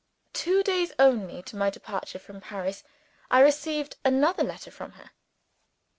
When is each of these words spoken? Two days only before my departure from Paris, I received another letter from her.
Two 0.33 0.63
days 0.63 0.91
only 0.97 1.43
before 1.43 1.59
my 1.59 1.69
departure 1.69 2.17
from 2.17 2.41
Paris, 2.41 2.83
I 3.29 3.39
received 3.41 3.97
another 4.03 4.43
letter 4.43 4.71
from 4.71 4.93
her. 4.93 5.11